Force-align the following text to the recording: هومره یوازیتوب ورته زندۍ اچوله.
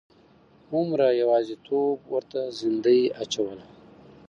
هومره 0.71 1.07
یوازیتوب 1.21 1.97
ورته 2.13 2.39
زندۍ 2.61 3.01
اچوله. 3.21 3.65